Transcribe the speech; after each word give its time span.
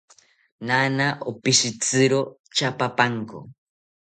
Naana 0.67 1.07
opishitziro 1.31 2.19
tyaapapanko 2.55 3.37